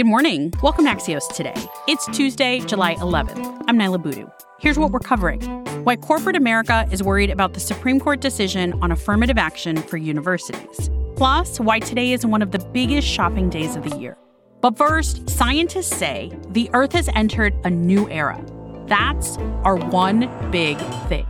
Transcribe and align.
Good 0.00 0.06
morning. 0.06 0.54
Welcome 0.62 0.86
to 0.86 0.90
Axios 0.92 1.30
today. 1.30 1.52
It's 1.86 2.06
Tuesday, 2.06 2.60
July 2.60 2.94
11th. 2.94 3.64
I'm 3.68 3.78
Niala 3.78 4.02
Boodhoo. 4.02 4.30
Here's 4.58 4.78
what 4.78 4.92
we're 4.92 4.98
covering 4.98 5.42
why 5.84 5.96
corporate 5.96 6.36
America 6.36 6.88
is 6.90 7.02
worried 7.02 7.28
about 7.28 7.52
the 7.52 7.60
Supreme 7.60 8.00
Court 8.00 8.22
decision 8.22 8.72
on 8.80 8.92
affirmative 8.92 9.36
action 9.36 9.76
for 9.76 9.98
universities. 9.98 10.88
Plus, 11.16 11.60
why 11.60 11.80
today 11.80 12.12
is 12.12 12.24
one 12.24 12.40
of 12.40 12.50
the 12.50 12.60
biggest 12.72 13.06
shopping 13.06 13.50
days 13.50 13.76
of 13.76 13.82
the 13.82 13.94
year. 13.98 14.16
But 14.62 14.78
first, 14.78 15.28
scientists 15.28 15.94
say 15.94 16.32
the 16.48 16.70
Earth 16.72 16.92
has 16.92 17.10
entered 17.14 17.54
a 17.64 17.68
new 17.68 18.08
era. 18.08 18.42
That's 18.86 19.36
our 19.64 19.76
one 19.76 20.30
big 20.50 20.78
thing. 21.10 21.26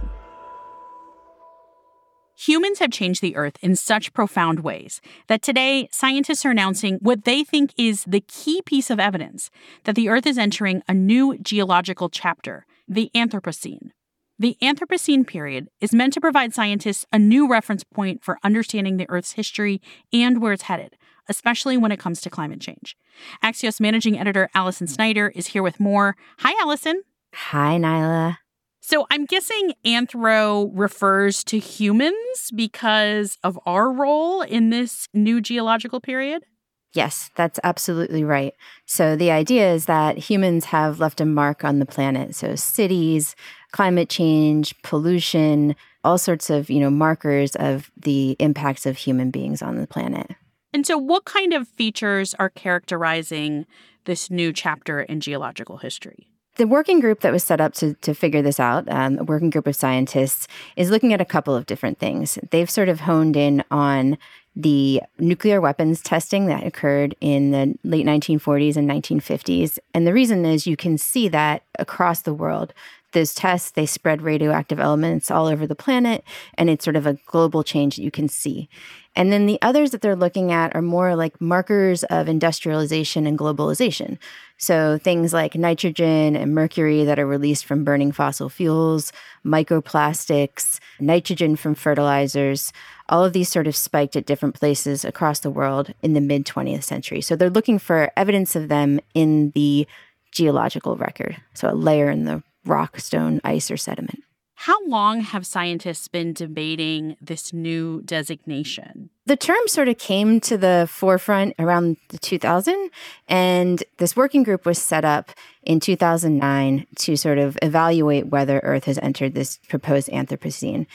Humans 2.46 2.78
have 2.78 2.90
changed 2.90 3.20
the 3.20 3.36
Earth 3.36 3.58
in 3.60 3.76
such 3.76 4.14
profound 4.14 4.60
ways 4.60 5.02
that 5.26 5.42
today 5.42 5.90
scientists 5.92 6.46
are 6.46 6.50
announcing 6.50 6.96
what 7.02 7.24
they 7.24 7.44
think 7.44 7.74
is 7.76 8.02
the 8.04 8.22
key 8.22 8.62
piece 8.62 8.88
of 8.88 8.98
evidence 8.98 9.50
that 9.84 9.94
the 9.94 10.08
Earth 10.08 10.26
is 10.26 10.38
entering 10.38 10.82
a 10.88 10.94
new 10.94 11.36
geological 11.36 12.08
chapter, 12.08 12.64
the 12.88 13.10
Anthropocene. 13.14 13.90
The 14.38 14.56
Anthropocene 14.62 15.26
period 15.26 15.68
is 15.82 15.92
meant 15.92 16.14
to 16.14 16.20
provide 16.22 16.54
scientists 16.54 17.04
a 17.12 17.18
new 17.18 17.46
reference 17.46 17.84
point 17.84 18.24
for 18.24 18.38
understanding 18.42 18.96
the 18.96 19.10
Earth's 19.10 19.32
history 19.32 19.82
and 20.10 20.40
where 20.40 20.54
it's 20.54 20.62
headed, 20.62 20.96
especially 21.28 21.76
when 21.76 21.92
it 21.92 22.00
comes 22.00 22.22
to 22.22 22.30
climate 22.30 22.62
change. 22.62 22.96
Axios 23.44 23.82
managing 23.82 24.18
editor 24.18 24.48
Alison 24.54 24.86
Snyder 24.86 25.28
is 25.34 25.48
here 25.48 25.62
with 25.62 25.78
more. 25.78 26.16
Hi, 26.38 26.58
Alison. 26.62 27.02
Hi, 27.34 27.76
Niala. 27.76 28.38
So 28.80 29.06
I'm 29.10 29.26
guessing 29.26 29.74
anthro 29.84 30.70
refers 30.72 31.44
to 31.44 31.58
humans 31.58 32.50
because 32.54 33.36
of 33.44 33.58
our 33.66 33.92
role 33.92 34.40
in 34.40 34.70
this 34.70 35.06
new 35.12 35.40
geological 35.40 36.00
period? 36.00 36.44
Yes, 36.92 37.30
that's 37.36 37.60
absolutely 37.62 38.24
right. 38.24 38.52
So 38.86 39.14
the 39.14 39.30
idea 39.30 39.72
is 39.72 39.86
that 39.86 40.18
humans 40.18 40.64
have 40.66 40.98
left 40.98 41.20
a 41.20 41.26
mark 41.26 41.62
on 41.62 41.78
the 41.78 41.86
planet. 41.86 42.34
So 42.34 42.56
cities, 42.56 43.36
climate 43.70 44.08
change, 44.08 44.74
pollution, 44.82 45.76
all 46.02 46.18
sorts 46.18 46.50
of, 46.50 46.68
you 46.68 46.80
know, 46.80 46.90
markers 46.90 47.54
of 47.56 47.92
the 47.96 48.34
impacts 48.40 48.86
of 48.86 48.96
human 48.96 49.30
beings 49.30 49.62
on 49.62 49.76
the 49.76 49.86
planet. 49.86 50.32
And 50.72 50.86
so 50.86 50.96
what 50.96 51.26
kind 51.26 51.52
of 51.52 51.68
features 51.68 52.34
are 52.38 52.50
characterizing 52.50 53.66
this 54.06 54.30
new 54.30 54.52
chapter 54.52 55.00
in 55.00 55.20
geological 55.20 55.76
history? 55.76 56.29
The 56.56 56.66
working 56.66 57.00
group 57.00 57.20
that 57.20 57.32
was 57.32 57.44
set 57.44 57.60
up 57.60 57.74
to, 57.74 57.94
to 57.94 58.14
figure 58.14 58.42
this 58.42 58.60
out, 58.60 58.88
um, 58.90 59.18
a 59.18 59.24
working 59.24 59.50
group 59.50 59.66
of 59.66 59.76
scientists, 59.76 60.48
is 60.76 60.90
looking 60.90 61.12
at 61.12 61.20
a 61.20 61.24
couple 61.24 61.54
of 61.54 61.66
different 61.66 61.98
things. 61.98 62.38
They've 62.50 62.68
sort 62.68 62.88
of 62.88 63.00
honed 63.00 63.36
in 63.36 63.64
on 63.70 64.18
the 64.56 65.00
nuclear 65.18 65.60
weapons 65.60 66.02
testing 66.02 66.46
that 66.46 66.66
occurred 66.66 67.14
in 67.20 67.52
the 67.52 67.78
late 67.84 68.04
1940s 68.04 68.76
and 68.76 68.90
1950s. 68.90 69.78
And 69.94 70.06
the 70.06 70.12
reason 70.12 70.44
is 70.44 70.66
you 70.66 70.76
can 70.76 70.98
see 70.98 71.28
that 71.28 71.62
across 71.78 72.22
the 72.22 72.34
world. 72.34 72.74
Those 73.12 73.34
tests, 73.34 73.72
they 73.72 73.86
spread 73.86 74.22
radioactive 74.22 74.78
elements 74.78 75.30
all 75.30 75.46
over 75.46 75.66
the 75.66 75.74
planet, 75.74 76.24
and 76.54 76.70
it's 76.70 76.84
sort 76.84 76.96
of 76.96 77.06
a 77.06 77.18
global 77.26 77.62
change 77.62 77.96
that 77.96 78.02
you 78.02 78.10
can 78.10 78.28
see. 78.28 78.68
And 79.16 79.32
then 79.32 79.46
the 79.46 79.58
others 79.60 79.90
that 79.90 80.02
they're 80.02 80.14
looking 80.14 80.52
at 80.52 80.74
are 80.76 80.82
more 80.82 81.16
like 81.16 81.40
markers 81.40 82.04
of 82.04 82.28
industrialization 82.28 83.26
and 83.26 83.36
globalization. 83.36 84.18
So 84.56 84.98
things 84.98 85.32
like 85.32 85.56
nitrogen 85.56 86.36
and 86.36 86.54
mercury 86.54 87.04
that 87.04 87.18
are 87.18 87.26
released 87.26 87.64
from 87.64 87.82
burning 87.82 88.12
fossil 88.12 88.48
fuels, 88.48 89.12
microplastics, 89.44 90.78
nitrogen 91.00 91.56
from 91.56 91.74
fertilizers, 91.74 92.72
all 93.08 93.24
of 93.24 93.32
these 93.32 93.48
sort 93.48 93.66
of 93.66 93.74
spiked 93.74 94.14
at 94.14 94.26
different 94.26 94.54
places 94.54 95.04
across 95.04 95.40
the 95.40 95.50
world 95.50 95.92
in 96.02 96.12
the 96.12 96.20
mid 96.20 96.46
20th 96.46 96.84
century. 96.84 97.20
So 97.20 97.34
they're 97.34 97.50
looking 97.50 97.80
for 97.80 98.12
evidence 98.16 98.54
of 98.54 98.68
them 98.68 99.00
in 99.14 99.50
the 99.50 99.88
geological 100.30 100.96
record. 100.96 101.36
So 101.54 101.68
a 101.68 101.74
layer 101.74 102.08
in 102.08 102.24
the 102.24 102.44
rock, 102.70 102.98
stone, 102.98 103.40
ice, 103.44 103.70
or 103.70 103.76
sediment. 103.76 104.22
How 104.54 104.76
long 104.86 105.22
have 105.22 105.46
scientists 105.46 106.06
been 106.06 106.34
debating 106.34 107.16
this 107.18 107.50
new 107.50 108.02
designation? 108.02 109.08
The 109.24 109.36
term 109.36 109.66
sort 109.66 109.88
of 109.88 109.96
came 109.96 110.38
to 110.40 110.58
the 110.58 110.86
forefront 110.90 111.54
around 111.58 111.96
the 112.10 112.18
2000, 112.18 112.90
and 113.26 113.82
this 113.96 114.14
working 114.14 114.42
group 114.42 114.66
was 114.66 114.78
set 114.78 115.02
up 115.02 115.30
in 115.62 115.80
2009 115.80 116.86
to 116.96 117.16
sort 117.16 117.38
of 117.38 117.56
evaluate 117.62 118.26
whether 118.26 118.58
Earth 118.58 118.84
has 118.84 118.98
entered 118.98 119.34
this 119.34 119.58
proposed 119.66 120.08
Anthropocene. 120.08 120.86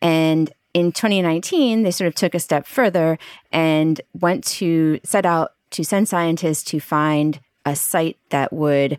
And 0.00 0.50
in 0.72 0.90
2019, 0.90 1.82
they 1.82 1.90
sort 1.90 2.08
of 2.08 2.14
took 2.14 2.34
a 2.34 2.40
step 2.40 2.66
further 2.66 3.18
and 3.52 4.00
went 4.18 4.44
to 4.44 4.98
set 5.04 5.26
out 5.26 5.52
to 5.72 5.84
send 5.84 6.08
scientists 6.08 6.64
to 6.70 6.80
find 6.80 7.38
a 7.66 7.76
site 7.76 8.16
that 8.30 8.50
would 8.50 8.96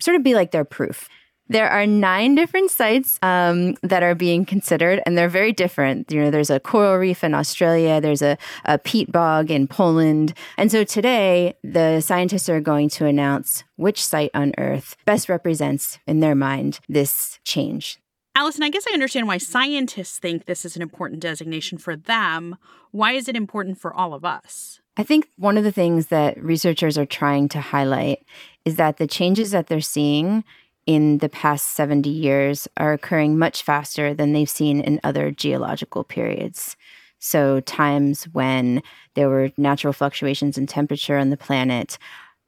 sort 0.00 0.14
of 0.14 0.22
be 0.22 0.34
like 0.34 0.52
their 0.52 0.64
proof. 0.64 1.06
There 1.48 1.68
are 1.68 1.86
nine 1.86 2.34
different 2.34 2.70
sites 2.70 3.18
um, 3.22 3.74
that 3.82 4.02
are 4.02 4.14
being 4.14 4.44
considered, 4.44 5.00
and 5.06 5.16
they're 5.16 5.28
very 5.28 5.52
different. 5.52 6.10
You 6.12 6.22
know, 6.22 6.30
there's 6.30 6.50
a 6.50 6.60
coral 6.60 6.96
reef 6.96 7.24
in 7.24 7.34
Australia, 7.34 8.00
there's 8.00 8.22
a, 8.22 8.36
a 8.64 8.78
peat 8.78 9.10
bog 9.10 9.50
in 9.50 9.66
Poland. 9.66 10.34
And 10.56 10.70
so 10.70 10.84
today, 10.84 11.54
the 11.64 12.00
scientists 12.00 12.48
are 12.48 12.60
going 12.60 12.90
to 12.90 13.06
announce 13.06 13.64
which 13.76 14.04
site 14.04 14.30
on 14.34 14.52
Earth 14.58 14.96
best 15.04 15.28
represents, 15.28 15.98
in 16.06 16.20
their 16.20 16.34
mind, 16.34 16.80
this 16.88 17.38
change. 17.44 17.98
Alison, 18.34 18.62
I 18.62 18.70
guess 18.70 18.86
I 18.88 18.92
understand 18.92 19.26
why 19.26 19.38
scientists 19.38 20.18
think 20.18 20.44
this 20.44 20.64
is 20.64 20.76
an 20.76 20.82
important 20.82 21.20
designation 21.20 21.76
for 21.76 21.96
them. 21.96 22.56
Why 22.92 23.12
is 23.12 23.26
it 23.26 23.34
important 23.34 23.80
for 23.80 23.92
all 23.92 24.14
of 24.14 24.24
us? 24.24 24.80
I 24.96 25.02
think 25.02 25.28
one 25.36 25.56
of 25.56 25.64
the 25.64 25.72
things 25.72 26.08
that 26.08 26.40
researchers 26.42 26.96
are 26.98 27.06
trying 27.06 27.48
to 27.50 27.60
highlight 27.60 28.24
is 28.64 28.76
that 28.76 28.98
the 28.98 29.06
changes 29.06 29.50
that 29.52 29.66
they're 29.66 29.80
seeing 29.80 30.44
in 30.88 31.18
the 31.18 31.28
past 31.28 31.74
70 31.74 32.08
years 32.08 32.66
are 32.78 32.94
occurring 32.94 33.38
much 33.38 33.62
faster 33.62 34.14
than 34.14 34.32
they've 34.32 34.48
seen 34.48 34.80
in 34.80 34.98
other 35.04 35.30
geological 35.30 36.02
periods. 36.02 36.78
So, 37.18 37.60
times 37.60 38.24
when 38.32 38.82
there 39.12 39.28
were 39.28 39.50
natural 39.58 39.92
fluctuations 39.92 40.56
in 40.56 40.66
temperature 40.66 41.18
on 41.18 41.28
the 41.28 41.36
planet, 41.36 41.98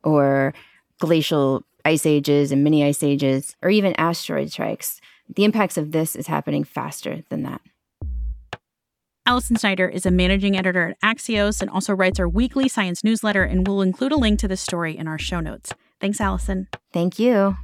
or 0.02 0.54
glacial 0.98 1.64
ice 1.84 2.06
ages 2.06 2.50
and 2.50 2.64
mini 2.64 2.82
ice 2.82 3.02
ages, 3.02 3.56
or 3.62 3.68
even 3.68 3.94
asteroid 3.96 4.50
strikes, 4.50 5.02
the 5.36 5.44
impacts 5.44 5.76
of 5.76 5.92
this 5.92 6.16
is 6.16 6.26
happening 6.26 6.64
faster 6.64 7.22
than 7.28 7.42
that. 7.42 7.60
Alison 9.26 9.56
Snyder 9.56 9.86
is 9.86 10.06
a 10.06 10.10
managing 10.10 10.56
editor 10.56 10.96
at 11.02 11.16
Axios 11.16 11.60
and 11.60 11.68
also 11.68 11.92
writes 11.92 12.18
our 12.18 12.28
weekly 12.28 12.68
science 12.68 13.04
newsletter, 13.04 13.42
and 13.42 13.68
we'll 13.68 13.82
include 13.82 14.12
a 14.12 14.16
link 14.16 14.40
to 14.40 14.48
the 14.48 14.56
story 14.56 14.96
in 14.96 15.06
our 15.06 15.18
show 15.18 15.40
notes. 15.40 15.74
Thanks, 16.00 16.22
Alison. 16.22 16.68
Thank 16.90 17.18
you. 17.18 17.58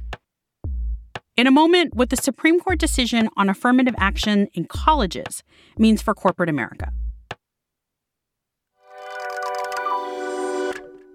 In 1.37 1.45
a 1.45 1.51
moment, 1.51 1.93
what 1.93 2.09
the 2.09 2.17
Supreme 2.17 2.59
Court 2.59 2.79
decision 2.79 3.29
on 3.37 3.47
affirmative 3.47 3.93
action 3.99 4.47
in 4.55 4.65
colleges 4.65 5.43
means 5.77 6.01
for 6.01 6.15
corporate 6.15 6.49
America. 6.49 6.91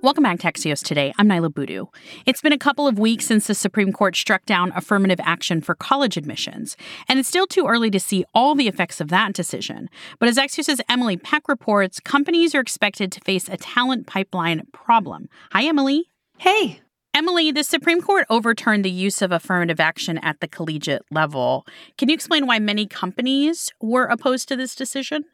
Welcome 0.00 0.22
back 0.22 0.38
to 0.38 0.52
Axios 0.52 0.84
today. 0.84 1.12
I'm 1.18 1.26
Niala 1.26 1.52
Boodhoo. 1.52 1.86
It's 2.24 2.40
been 2.40 2.52
a 2.52 2.58
couple 2.58 2.86
of 2.86 3.00
weeks 3.00 3.26
since 3.26 3.48
the 3.48 3.54
Supreme 3.54 3.92
Court 3.92 4.14
struck 4.14 4.46
down 4.46 4.72
affirmative 4.76 5.18
action 5.24 5.60
for 5.60 5.74
college 5.74 6.16
admissions, 6.16 6.76
and 7.08 7.18
it's 7.18 7.28
still 7.28 7.48
too 7.48 7.66
early 7.66 7.90
to 7.90 7.98
see 7.98 8.24
all 8.32 8.54
the 8.54 8.68
effects 8.68 9.00
of 9.00 9.08
that 9.08 9.32
decision. 9.32 9.90
But 10.20 10.28
as 10.28 10.36
Axios' 10.36 10.80
Emily 10.88 11.16
Peck 11.16 11.48
reports, 11.48 11.98
companies 11.98 12.54
are 12.54 12.60
expected 12.60 13.10
to 13.10 13.20
face 13.22 13.48
a 13.48 13.56
talent 13.56 14.06
pipeline 14.06 14.68
problem. 14.72 15.28
Hi, 15.50 15.64
Emily. 15.64 16.04
Hey. 16.38 16.80
Emily, 17.14 17.52
the 17.52 17.62
Supreme 17.62 18.00
Court 18.00 18.24
overturned 18.30 18.86
the 18.86 18.90
use 18.90 19.20
of 19.20 19.32
affirmative 19.32 19.78
action 19.78 20.16
at 20.18 20.40
the 20.40 20.48
collegiate 20.48 21.04
level. 21.10 21.66
Can 21.98 22.08
you 22.08 22.14
explain 22.14 22.46
why 22.46 22.58
many 22.58 22.86
companies 22.86 23.70
were 23.82 24.04
opposed 24.04 24.48
to 24.48 24.56
this 24.56 24.74
decision? 24.74 25.26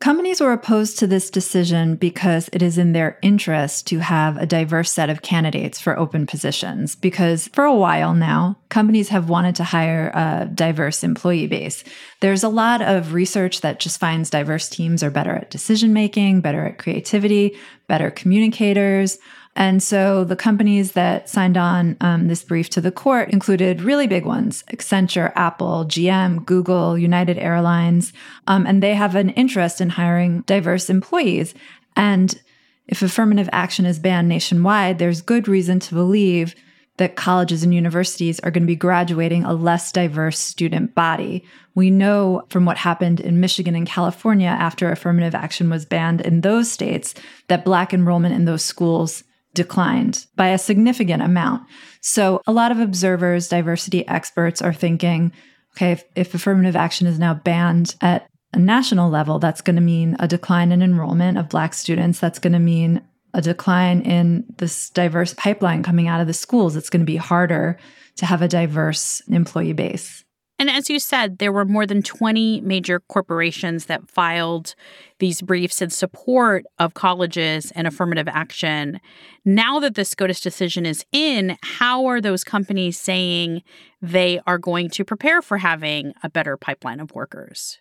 Companies 0.00 0.40
were 0.40 0.52
opposed 0.52 0.98
to 0.98 1.06
this 1.06 1.28
decision 1.28 1.96
because 1.96 2.48
it 2.52 2.62
is 2.62 2.78
in 2.78 2.92
their 2.92 3.18
interest 3.22 3.86
to 3.88 3.98
have 3.98 4.38
a 4.38 4.46
diverse 4.46 4.90
set 4.90 5.10
of 5.10 5.22
candidates 5.22 5.78
for 5.78 5.96
open 5.98 6.26
positions. 6.26 6.96
Because 6.96 7.46
for 7.48 7.64
a 7.64 7.74
while 7.74 8.14
now, 8.14 8.58
companies 8.70 9.10
have 9.10 9.28
wanted 9.28 9.54
to 9.56 9.64
hire 9.64 10.10
a 10.14 10.50
diverse 10.52 11.04
employee 11.04 11.46
base. 11.46 11.84
There's 12.20 12.42
a 12.42 12.48
lot 12.48 12.80
of 12.80 13.12
research 13.12 13.60
that 13.60 13.80
just 13.80 14.00
finds 14.00 14.30
diverse 14.30 14.68
teams 14.68 15.02
are 15.02 15.10
better 15.10 15.36
at 15.36 15.50
decision 15.50 15.92
making, 15.92 16.40
better 16.40 16.64
at 16.64 16.78
creativity, 16.78 17.54
better 17.86 18.10
communicators. 18.10 19.18
And 19.54 19.82
so 19.82 20.24
the 20.24 20.36
companies 20.36 20.92
that 20.92 21.28
signed 21.28 21.58
on 21.58 21.96
um, 22.00 22.28
this 22.28 22.42
brief 22.42 22.70
to 22.70 22.80
the 22.80 22.90
court 22.90 23.30
included 23.30 23.82
really 23.82 24.06
big 24.06 24.24
ones 24.24 24.64
Accenture, 24.72 25.32
Apple, 25.36 25.84
GM, 25.84 26.44
Google, 26.46 26.96
United 26.96 27.38
Airlines. 27.38 28.12
Um, 28.46 28.66
and 28.66 28.82
they 28.82 28.94
have 28.94 29.14
an 29.14 29.30
interest 29.30 29.80
in 29.80 29.90
hiring 29.90 30.40
diverse 30.42 30.88
employees. 30.88 31.54
And 31.96 32.40
if 32.88 33.02
affirmative 33.02 33.48
action 33.52 33.84
is 33.84 33.98
banned 33.98 34.28
nationwide, 34.28 34.98
there's 34.98 35.20
good 35.20 35.48
reason 35.48 35.80
to 35.80 35.94
believe 35.94 36.54
that 36.98 37.16
colleges 37.16 37.62
and 37.62 37.74
universities 37.74 38.38
are 38.40 38.50
going 38.50 38.62
to 38.62 38.66
be 38.66 38.76
graduating 38.76 39.44
a 39.44 39.54
less 39.54 39.92
diverse 39.92 40.38
student 40.38 40.94
body. 40.94 41.44
We 41.74 41.90
know 41.90 42.42
from 42.48 42.64
what 42.64 42.76
happened 42.76 43.18
in 43.18 43.40
Michigan 43.40 43.74
and 43.74 43.86
California 43.86 44.48
after 44.48 44.90
affirmative 44.90 45.34
action 45.34 45.70
was 45.70 45.86
banned 45.86 46.20
in 46.20 46.42
those 46.42 46.70
states 46.70 47.14
that 47.48 47.64
Black 47.64 47.94
enrollment 47.94 48.34
in 48.34 48.44
those 48.44 48.62
schools 48.62 49.24
declined 49.54 50.26
by 50.36 50.48
a 50.48 50.58
significant 50.58 51.22
amount. 51.22 51.66
So, 52.00 52.42
a 52.46 52.52
lot 52.52 52.72
of 52.72 52.80
observers, 52.80 53.48
diversity 53.48 54.06
experts 54.08 54.62
are 54.62 54.72
thinking 54.72 55.32
okay, 55.76 55.92
if, 55.92 56.04
if 56.14 56.34
affirmative 56.34 56.76
action 56.76 57.06
is 57.06 57.18
now 57.18 57.34
banned 57.34 57.94
at 58.00 58.28
a 58.52 58.58
national 58.58 59.10
level, 59.10 59.38
that's 59.38 59.62
going 59.62 59.76
to 59.76 59.82
mean 59.82 60.16
a 60.18 60.28
decline 60.28 60.72
in 60.72 60.82
enrollment 60.82 61.38
of 61.38 61.48
Black 61.48 61.72
students. 61.72 62.20
That's 62.20 62.38
going 62.38 62.52
to 62.52 62.58
mean 62.58 63.02
a 63.34 63.40
decline 63.40 64.02
in 64.02 64.44
this 64.58 64.90
diverse 64.90 65.32
pipeline 65.34 65.82
coming 65.82 66.08
out 66.08 66.20
of 66.20 66.26
the 66.26 66.34
schools. 66.34 66.76
It's 66.76 66.90
going 66.90 67.00
to 67.00 67.06
be 67.06 67.16
harder 67.16 67.78
to 68.16 68.26
have 68.26 68.42
a 68.42 68.48
diverse 68.48 69.22
employee 69.28 69.72
base. 69.72 70.24
And 70.58 70.70
as 70.70 70.88
you 70.88 71.00
said, 71.00 71.38
there 71.38 71.50
were 71.50 71.64
more 71.64 71.86
than 71.86 72.02
20 72.02 72.60
major 72.60 73.00
corporations 73.00 73.86
that 73.86 74.08
filed 74.08 74.74
these 75.18 75.42
briefs 75.42 75.82
in 75.82 75.90
support 75.90 76.64
of 76.78 76.94
colleges 76.94 77.72
and 77.74 77.86
affirmative 77.86 78.28
action. 78.28 79.00
Now 79.44 79.80
that 79.80 79.96
the 79.96 80.04
SCOTUS 80.04 80.40
decision 80.40 80.86
is 80.86 81.04
in, 81.10 81.56
how 81.62 82.06
are 82.06 82.20
those 82.20 82.44
companies 82.44 82.98
saying 82.98 83.62
they 84.00 84.40
are 84.46 84.58
going 84.58 84.88
to 84.90 85.04
prepare 85.04 85.42
for 85.42 85.58
having 85.58 86.12
a 86.22 86.30
better 86.30 86.56
pipeline 86.56 87.00
of 87.00 87.12
workers? 87.12 87.78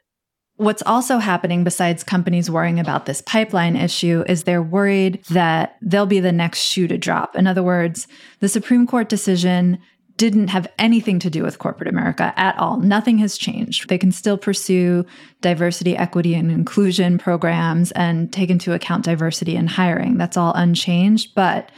What's 0.56 0.84
also 0.84 1.18
happening, 1.18 1.64
besides 1.64 2.04
companies 2.04 2.52
worrying 2.52 2.80
about 2.80 3.06
this 3.06 3.22
pipeline 3.22 3.76
issue, 3.76 4.24
is 4.28 4.44
they're 4.44 4.62
worried 4.62 5.24
that 5.30 5.76
they'll 5.82 6.06
be 6.06 6.20
the 6.20 6.32
next 6.32 6.60
shoe 6.60 6.88
to 6.88 6.98
drop. 6.98 7.36
In 7.36 7.48
other 7.48 7.64
words, 7.64 8.08
the 8.42 8.50
Supreme 8.50 8.86
Court 8.86 9.10
decision 9.10 9.80
didn't 10.18 10.50
have 10.50 10.68
anything 10.78 11.20
to 11.20 11.30
do 11.30 11.44
with 11.44 11.60
corporate 11.60 11.90
America 11.90 12.34
at 12.38 12.58
all. 12.58 12.78
Nothing 12.78 13.18
has 13.20 13.38
changed. 13.38 13.90
They 13.90 13.98
can 13.98 14.12
still 14.12 14.38
pursue 14.38 15.06
diversity, 15.42 15.98
equity, 15.98 16.36
and 16.36 16.52
inclusion 16.52 17.18
programs 17.18 17.92
and 17.92 18.32
take 18.32 18.50
into 18.50 18.74
account 18.74 19.06
diversity 19.06 19.56
in 19.56 19.68
hiring. 19.68 20.18
That's 20.18 20.38
all 20.38 20.54
unchanged. 20.54 21.34
But 21.36 21.72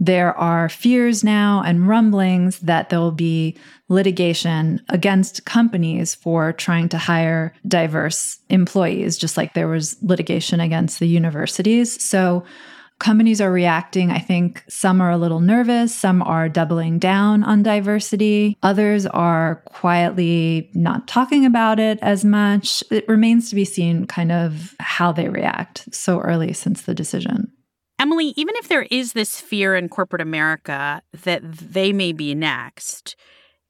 there 0.00 0.36
are 0.38 0.68
fears 0.68 1.24
now 1.24 1.62
and 1.64 1.88
rumblings 1.88 2.60
that 2.60 2.88
there 2.88 3.00
will 3.00 3.10
be 3.10 3.56
litigation 3.88 4.80
against 4.88 5.44
companies 5.44 6.14
for 6.14 6.52
trying 6.52 6.88
to 6.90 6.98
hire 6.98 7.52
diverse 7.66 8.38
employees, 8.48 9.16
just 9.16 9.36
like 9.36 9.54
there 9.54 9.66
was 9.66 9.96
litigation 10.02 10.60
against 10.60 11.00
the 11.00 11.08
universities. 11.08 12.00
So 12.02 12.44
companies 12.98 13.40
are 13.40 13.52
reacting. 13.52 14.10
I 14.10 14.18
think 14.18 14.64
some 14.68 15.00
are 15.00 15.10
a 15.10 15.18
little 15.18 15.40
nervous, 15.40 15.94
some 15.94 16.22
are 16.22 16.48
doubling 16.48 16.98
down 16.98 17.44
on 17.44 17.62
diversity, 17.62 18.56
others 18.62 19.06
are 19.06 19.62
quietly 19.66 20.70
not 20.74 21.06
talking 21.06 21.46
about 21.46 21.78
it 21.78 21.98
as 22.02 22.24
much. 22.24 22.82
It 22.90 23.08
remains 23.08 23.48
to 23.50 23.54
be 23.54 23.64
seen 23.64 24.06
kind 24.06 24.32
of 24.32 24.74
how 24.80 25.12
they 25.12 25.28
react 25.28 25.94
so 25.94 26.20
early 26.20 26.52
since 26.52 26.82
the 26.82 26.94
decision. 26.94 27.52
Emily, 28.00 28.32
even 28.36 28.54
if 28.58 28.68
there 28.68 28.86
is 28.90 29.12
this 29.12 29.40
fear 29.40 29.74
in 29.74 29.88
corporate 29.88 30.22
America 30.22 31.02
that 31.24 31.42
they 31.42 31.92
may 31.92 32.12
be 32.12 32.34
next, 32.34 33.16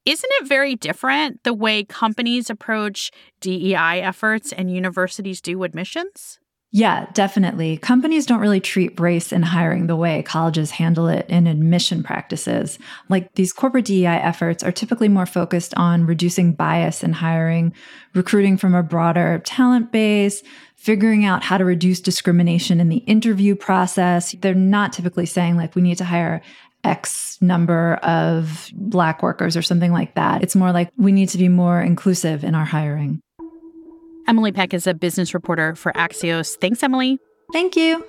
isn't 0.05 0.31
it 0.41 0.47
very 0.47 0.75
different 0.75 1.43
the 1.45 1.55
way 1.55 1.85
companies 1.85 2.51
approach 2.51 3.11
DEI 3.41 4.01
efforts 4.03 4.53
and 4.53 4.71
universities 4.71 5.41
do 5.41 5.63
admissions? 5.65 6.39
Yeah, 6.71 7.07
definitely. 7.15 7.79
Companies 7.79 8.27
don't 8.27 8.41
really 8.41 8.61
treat 8.61 9.01
race 9.01 9.33
in 9.33 9.43
hiring 9.43 9.87
the 9.87 9.97
way 9.97 10.23
colleges 10.23 10.71
handle 10.71 11.09
it 11.09 11.25
in 11.31 11.47
admission 11.47 12.03
practices. 12.03 12.79
Like 13.09 13.35
these 13.37 13.55
corporate 13.55 13.87
DEI 13.87 14.05
efforts 14.07 14.63
are 14.63 14.73
typically 14.73 15.09
more 15.09 15.25
focused 15.25 15.73
on 15.79 16.05
reducing 16.05 16.53
bias 16.53 17.03
in 17.03 17.15
hiring, 17.15 17.73
recruiting 18.15 18.59
from 18.59 18.75
a 18.75 18.83
broader 18.83 19.41
talent 19.47 19.93
base, 19.93 20.43
figuring 20.77 21.25
out 21.25 21.43
how 21.43 21.57
to 21.57 21.65
reduce 21.65 22.01
discrimination 22.01 22.81
in 22.81 22.91
the 22.91 22.99
interview 22.99 23.55
process. 23.55 24.33
They're 24.33 24.55
not 24.55 24.93
typically 24.93 25.27
saying, 25.27 25.57
like, 25.57 25.75
we 25.75 25.81
need 25.81 25.99
to 25.99 26.05
hire 26.05 26.43
X 26.85 27.39
number 27.41 27.95
of 27.97 28.71
Black 28.75 29.23
workers 29.23 29.57
or 29.57 29.63
something 29.63 29.93
like 29.93 30.15
that. 30.17 30.43
It's 30.43 30.55
more 30.55 30.73
like 30.73 30.91
we 30.99 31.13
need 31.13 31.31
to 31.31 31.39
be 31.39 31.49
more 31.49 31.81
inclusive 31.81 32.45
in 32.45 32.55
our 32.55 32.67
hiring. 32.67 33.21
Emily 34.29 34.53
Peck 34.53 34.75
is 34.75 34.87
a 34.87 34.93
business 34.93 35.33
reporter 35.33 35.75
for 35.75 35.91
Axios. 35.95 36.55
Thanks, 36.57 36.83
Emily. 36.83 37.19
Thank 37.51 37.77
you. 37.77 38.05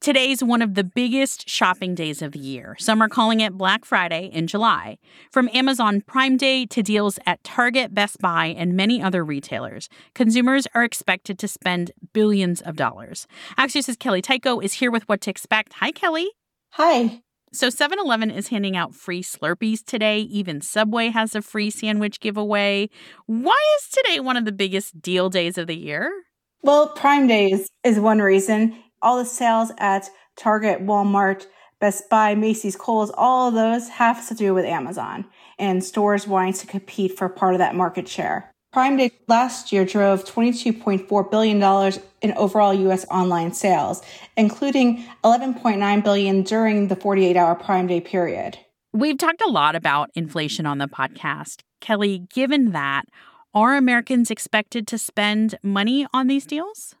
Today's 0.00 0.42
one 0.42 0.62
of 0.62 0.74
the 0.74 0.84
biggest 0.84 1.48
shopping 1.48 1.94
days 1.94 2.22
of 2.22 2.32
the 2.32 2.38
year. 2.38 2.76
Some 2.78 3.00
are 3.00 3.08
calling 3.08 3.40
it 3.40 3.56
Black 3.56 3.84
Friday 3.84 4.30
in 4.32 4.46
July. 4.46 4.98
From 5.30 5.48
Amazon 5.54 6.00
Prime 6.00 6.36
Day 6.36 6.66
to 6.66 6.82
deals 6.82 7.18
at 7.24 7.42
Target, 7.44 7.94
Best 7.94 8.18
Buy, 8.18 8.46
and 8.46 8.74
many 8.74 9.00
other 9.00 9.24
retailers, 9.24 9.88
consumers 10.14 10.66
are 10.74 10.84
expected 10.84 11.38
to 11.38 11.48
spend 11.48 11.92
billions 12.12 12.60
of 12.60 12.76
dollars. 12.76 13.26
Axios' 13.56 13.98
Kelly 13.98 14.22
Tyko 14.22 14.62
is 14.62 14.74
here 14.74 14.90
with 14.90 15.08
what 15.08 15.20
to 15.22 15.30
expect. 15.30 15.74
Hi, 15.74 15.92
Kelly. 15.92 16.30
Hi. 16.70 17.22
So 17.56 17.68
7-Eleven 17.68 18.30
is 18.30 18.48
handing 18.48 18.76
out 18.76 18.94
free 18.94 19.22
Slurpees 19.22 19.82
today. 19.82 20.18
Even 20.18 20.60
Subway 20.60 21.08
has 21.08 21.34
a 21.34 21.40
free 21.40 21.70
sandwich 21.70 22.20
giveaway. 22.20 22.90
Why 23.24 23.56
is 23.78 23.88
today 23.88 24.20
one 24.20 24.36
of 24.36 24.44
the 24.44 24.52
biggest 24.52 25.00
deal 25.00 25.30
days 25.30 25.56
of 25.56 25.66
the 25.66 25.74
year? 25.74 26.12
Well, 26.60 26.88
Prime 26.88 27.26
Days 27.26 27.70
is 27.82 27.98
one 27.98 28.18
reason. 28.18 28.76
All 29.00 29.16
the 29.16 29.24
sales 29.24 29.72
at 29.78 30.10
Target, 30.36 30.84
Walmart, 30.84 31.46
Best 31.80 32.10
Buy, 32.10 32.34
Macy's, 32.34 32.76
Kohl's, 32.76 33.10
all 33.16 33.48
of 33.48 33.54
those 33.54 33.88
have 33.88 34.28
to 34.28 34.34
do 34.34 34.52
with 34.52 34.66
Amazon 34.66 35.24
and 35.58 35.82
stores 35.82 36.28
wanting 36.28 36.52
to 36.52 36.66
compete 36.66 37.16
for 37.16 37.26
part 37.30 37.54
of 37.54 37.58
that 37.60 37.74
market 37.74 38.06
share. 38.06 38.52
Prime 38.72 38.96
Day 38.96 39.10
last 39.26 39.72
year 39.72 39.84
drove 39.84 40.24
$22.4 40.24 41.30
billion 41.30 41.92
in 42.20 42.32
overall 42.36 42.74
US 42.74 43.06
online 43.10 43.52
sales, 43.52 44.02
including 44.36 45.04
11.9 45.24 46.04
billion 46.04 46.42
during 46.42 46.88
the 46.88 46.96
48-hour 46.96 47.54
Prime 47.56 47.86
Day 47.86 48.00
period. 48.00 48.58
We've 48.92 49.18
talked 49.18 49.42
a 49.42 49.50
lot 49.50 49.76
about 49.76 50.10
inflation 50.14 50.66
on 50.66 50.78
the 50.78 50.88
podcast. 50.88 51.62
Kelly, 51.80 52.26
given 52.32 52.72
that, 52.72 53.04
are 53.54 53.76
Americans 53.76 54.30
expected 54.30 54.86
to 54.88 54.98
spend 54.98 55.58
money 55.62 56.06
on 56.12 56.26
these 56.26 56.44
deals? 56.44 56.94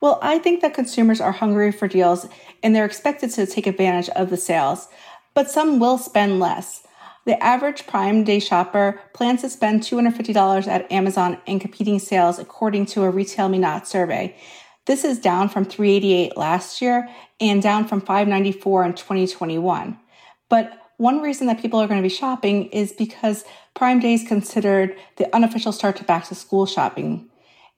Well, 0.00 0.20
I 0.22 0.38
think 0.38 0.62
that 0.62 0.74
consumers 0.74 1.20
are 1.20 1.32
hungry 1.32 1.72
for 1.72 1.88
deals 1.88 2.28
and 2.62 2.74
they're 2.74 2.84
expected 2.84 3.30
to 3.30 3.46
take 3.46 3.66
advantage 3.66 4.08
of 4.10 4.30
the 4.30 4.36
sales, 4.36 4.88
but 5.34 5.50
some 5.50 5.80
will 5.80 5.98
spend 5.98 6.38
less. 6.38 6.86
The 7.28 7.44
average 7.44 7.86
Prime 7.86 8.24
Day 8.24 8.40
shopper 8.40 8.98
plans 9.12 9.42
to 9.42 9.50
spend 9.50 9.82
$250 9.82 10.66
at 10.66 10.90
Amazon 10.90 11.36
in 11.44 11.60
competing 11.60 11.98
sales, 11.98 12.38
according 12.38 12.86
to 12.86 13.04
a 13.04 13.12
RetailMeNot 13.12 13.84
survey. 13.84 14.34
This 14.86 15.04
is 15.04 15.18
down 15.18 15.50
from 15.50 15.66
388 15.66 16.38
last 16.38 16.80
year 16.80 17.06
and 17.38 17.62
down 17.62 17.86
from 17.86 18.00
594 18.00 18.84
in 18.86 18.94
2021. 18.94 19.98
But 20.48 20.72
one 20.96 21.20
reason 21.20 21.48
that 21.48 21.60
people 21.60 21.78
are 21.78 21.86
going 21.86 22.00
to 22.00 22.08
be 22.08 22.14
shopping 22.14 22.70
is 22.70 22.92
because 22.92 23.44
Prime 23.74 24.00
Day 24.00 24.14
is 24.14 24.26
considered 24.26 24.96
the 25.16 25.28
unofficial 25.36 25.72
start 25.72 25.96
to 25.96 26.04
back 26.04 26.26
to 26.28 26.34
school 26.34 26.64
shopping. 26.64 27.28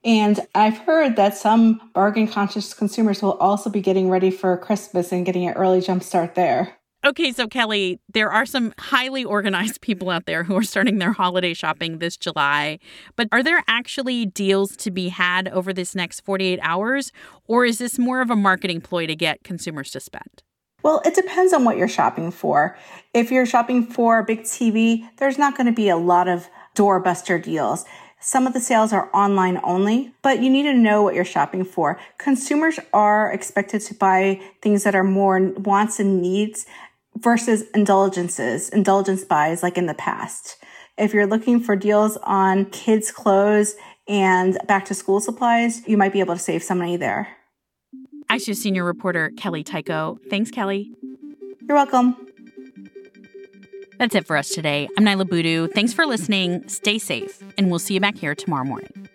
And 0.05 0.39
I've 0.55 0.77
heard 0.77 1.17
that 1.17 1.35
some 1.35 1.91
bargain 1.93 2.29
conscious 2.29 2.73
consumers 2.73 3.21
will 3.21 3.33
also 3.33 3.69
be 3.69 3.81
getting 3.81 4.09
ready 4.09 4.31
for 4.31 4.55
Christmas 4.55 5.11
and 5.11 5.25
getting 5.25 5.45
an 5.45 5.55
early 5.55 5.81
jump 5.81 6.03
start 6.03 6.35
there. 6.35 6.77
Okay, 7.03 7.31
so 7.31 7.47
Kelly, 7.47 7.99
there 8.13 8.31
are 8.31 8.45
some 8.45 8.75
highly 8.77 9.23
organized 9.23 9.81
people 9.81 10.11
out 10.11 10.27
there 10.27 10.43
who 10.43 10.55
are 10.55 10.63
starting 10.63 10.99
their 10.99 11.13
holiday 11.13 11.53
shopping 11.53 11.97
this 11.97 12.15
July. 12.15 12.77
But 13.15 13.27
are 13.31 13.41
there 13.41 13.63
actually 13.67 14.27
deals 14.27 14.75
to 14.77 14.91
be 14.91 15.09
had 15.09 15.47
over 15.47 15.73
this 15.73 15.95
next 15.95 16.21
48 16.21 16.59
hours? 16.61 17.11
Or 17.47 17.65
is 17.65 17.79
this 17.79 17.97
more 17.97 18.21
of 18.21 18.29
a 18.29 18.35
marketing 18.35 18.81
ploy 18.81 19.07
to 19.07 19.15
get 19.15 19.43
consumers 19.43 19.89
to 19.91 19.99
spend? 19.99 20.43
Well, 20.83 21.01
it 21.03 21.15
depends 21.15 21.53
on 21.53 21.63
what 21.63 21.77
you're 21.77 21.87
shopping 21.87 22.31
for. 22.31 22.77
If 23.13 23.31
you're 23.31 23.45
shopping 23.45 23.85
for 23.85 24.19
a 24.19 24.23
big 24.23 24.41
TV, 24.41 25.07
there's 25.17 25.37
not 25.37 25.57
going 25.57 25.67
to 25.67 25.73
be 25.73 25.89
a 25.89 25.97
lot 25.97 26.27
of 26.27 26.49
doorbuster 26.75 27.41
deals. 27.41 27.85
Some 28.19 28.45
of 28.45 28.53
the 28.53 28.59
sales 28.59 28.93
are 28.93 29.09
online 29.15 29.59
only, 29.63 30.13
but 30.21 30.41
you 30.41 30.49
need 30.51 30.63
to 30.63 30.73
know 30.73 31.01
what 31.01 31.15
you're 31.15 31.25
shopping 31.25 31.65
for. 31.65 31.99
Consumers 32.19 32.79
are 32.93 33.31
expected 33.31 33.81
to 33.81 33.95
buy 33.95 34.39
things 34.61 34.83
that 34.83 34.93
are 34.93 35.03
more 35.03 35.39
wants 35.57 35.99
and 35.99 36.21
needs 36.21 36.67
versus 37.21 37.63
indulgences, 37.73 38.69
indulgence 38.69 39.23
buys 39.23 39.63
like 39.63 39.77
in 39.77 39.85
the 39.85 39.93
past. 39.93 40.57
If 40.97 41.13
you're 41.13 41.27
looking 41.27 41.59
for 41.59 41.75
deals 41.75 42.17
on 42.23 42.65
kids' 42.65 43.11
clothes 43.11 43.75
and 44.07 44.57
back 44.67 44.85
to 44.85 44.93
school 44.93 45.21
supplies, 45.21 45.87
you 45.87 45.97
might 45.97 46.13
be 46.13 46.19
able 46.19 46.35
to 46.35 46.39
save 46.39 46.63
some 46.63 46.79
money 46.79 46.97
there. 46.97 47.27
Axios 48.29 48.57
senior 48.57 48.83
reporter 48.83 49.31
Kelly 49.37 49.63
Tyko. 49.63 50.17
Thanks, 50.29 50.51
Kelly. 50.51 50.91
You're 51.67 51.77
welcome. 51.77 52.15
That's 53.97 54.15
it 54.15 54.25
for 54.25 54.35
us 54.35 54.49
today. 54.49 54.89
I'm 54.97 55.05
Niala 55.05 55.29
Boodhoo. 55.29 55.67
Thanks 55.67 55.93
for 55.93 56.05
listening. 56.05 56.67
Stay 56.67 56.97
safe, 56.97 57.43
and 57.57 57.69
we'll 57.69 57.79
see 57.79 57.93
you 57.93 57.99
back 57.99 58.17
here 58.17 58.33
tomorrow 58.33 58.63
morning. 58.63 59.09